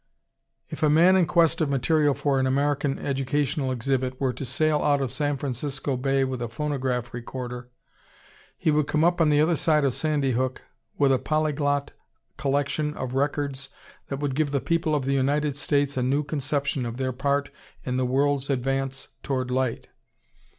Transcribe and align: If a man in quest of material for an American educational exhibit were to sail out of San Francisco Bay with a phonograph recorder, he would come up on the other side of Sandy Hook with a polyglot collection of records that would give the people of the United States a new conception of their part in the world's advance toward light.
If 0.71 0.81
a 0.81 0.89
man 0.89 1.15
in 1.15 1.27
quest 1.27 1.61
of 1.61 1.69
material 1.69 2.15
for 2.15 2.39
an 2.39 2.47
American 2.47 2.97
educational 2.97 3.71
exhibit 3.71 4.19
were 4.19 4.33
to 4.33 4.45
sail 4.45 4.81
out 4.81 4.99
of 4.99 5.11
San 5.13 5.37
Francisco 5.37 5.95
Bay 5.95 6.23
with 6.23 6.41
a 6.41 6.47
phonograph 6.47 7.13
recorder, 7.13 7.69
he 8.57 8.71
would 8.71 8.87
come 8.87 9.03
up 9.03 9.21
on 9.21 9.29
the 9.29 9.39
other 9.39 9.55
side 9.55 9.85
of 9.85 9.93
Sandy 9.93 10.31
Hook 10.31 10.63
with 10.97 11.11
a 11.13 11.19
polyglot 11.19 11.91
collection 12.35 12.95
of 12.95 13.13
records 13.13 13.69
that 14.07 14.17
would 14.19 14.33
give 14.33 14.49
the 14.49 14.59
people 14.59 14.95
of 14.95 15.05
the 15.05 15.13
United 15.13 15.55
States 15.55 15.95
a 15.95 16.01
new 16.01 16.23
conception 16.23 16.83
of 16.83 16.97
their 16.97 17.13
part 17.13 17.51
in 17.83 17.97
the 17.97 18.05
world's 18.07 18.49
advance 18.49 19.09
toward 19.21 19.51
light. 19.51 19.89